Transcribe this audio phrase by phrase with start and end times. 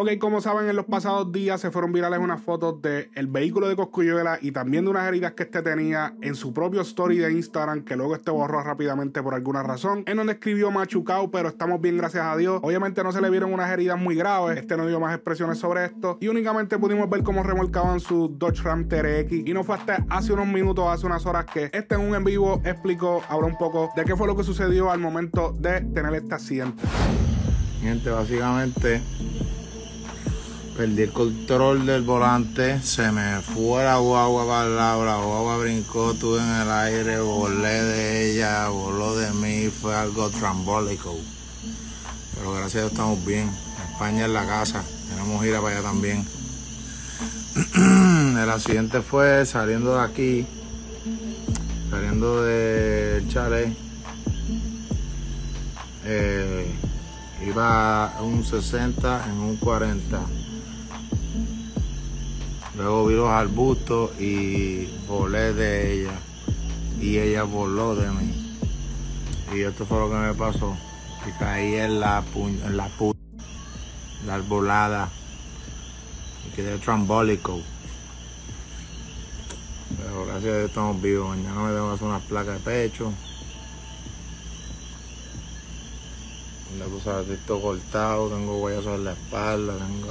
[0.00, 3.68] Ok, como saben, en los pasados días se fueron virales unas fotos del el vehículo
[3.68, 7.32] de Coscuyuela y también de unas heridas que este tenía en su propio story de
[7.32, 11.80] Instagram, que luego este borró rápidamente por alguna razón, en donde escribió machucado, pero estamos
[11.80, 12.60] bien gracias a Dios.
[12.62, 15.86] Obviamente no se le vieron unas heridas muy graves, este no dio más expresiones sobre
[15.86, 20.06] esto y únicamente pudimos ver cómo remolcaban su Dodge Ram TRX y no fue hasta
[20.10, 23.58] hace unos minutos, hace unas horas que este en un en vivo explicó ahora un
[23.58, 26.84] poco de qué fue lo que sucedió al momento de tener este accidente.
[27.80, 29.00] Gente, básicamente
[30.78, 35.58] perdí el control del volante, se me fue la guagua para el lado, la guagua
[35.58, 41.16] brincó, estuve en el aire, volé de ella, voló de mí, fue algo trambólico.
[42.32, 43.50] Pero gracias a Dios estamos bien.
[43.90, 46.24] España es la casa, tenemos ir para allá también.
[48.40, 50.46] el accidente fue saliendo de aquí,
[51.90, 53.76] saliendo del chalet.
[56.04, 56.72] Eh,
[57.44, 60.20] iba un 60 en un 40
[62.78, 66.12] Luego vi los arbustos y volé de ella.
[67.00, 68.56] Y ella voló de mí.
[69.52, 70.76] Y esto fue lo que me pasó.
[71.26, 73.12] Y caí en la en la pu
[74.24, 75.08] la arbolada.
[76.46, 77.60] Y quedé trambólico.
[79.96, 81.36] Pero gracias a Dios estamos vivos.
[81.36, 83.12] Mañana me tengo que hacer unas placas de pecho.
[86.78, 90.06] Tú sabes, estoy cortado, tengo huellas en la espalda, tengo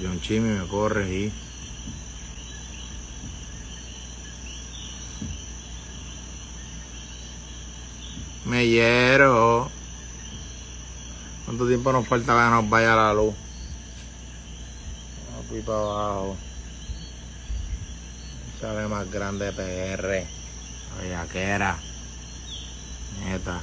[0.00, 1.32] John Chimmy me corre y
[8.44, 9.70] me hiero.
[11.44, 13.34] ¿Cuánto tiempo nos falta para que nos vaya la luz?
[15.38, 16.36] Aquí para abajo.
[18.60, 20.26] Sale más grande PR.
[21.34, 21.78] era
[23.24, 23.60] Neta.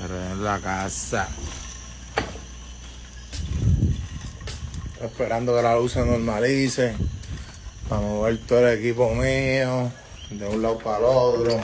[0.00, 1.28] en la casa.
[5.02, 6.94] Esperando que la luz se normalice
[7.88, 9.90] para mover todo el equipo mío
[10.30, 11.60] de un lado para el otro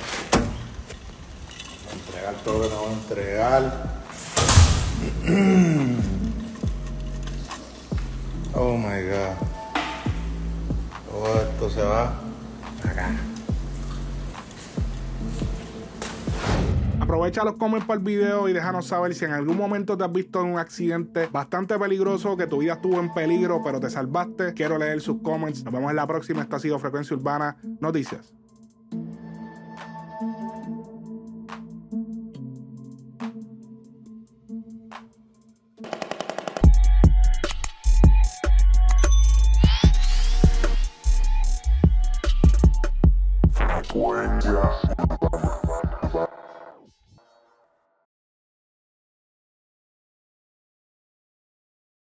[1.92, 3.94] entregar todo lo que tengo que entregar.
[8.56, 9.34] Oh my god.
[11.10, 12.23] Todo esto se va
[17.24, 20.12] Aprovecha los comments para el video y déjanos saber si en algún momento te has
[20.12, 24.52] visto en un accidente bastante peligroso, que tu vida estuvo en peligro, pero te salvaste.
[24.52, 25.64] Quiero leer sus comments.
[25.64, 26.42] Nos vemos en la próxima.
[26.42, 28.34] Esto ha sido Frecuencia Urbana Noticias.
[43.54, 44.93] Frecuencia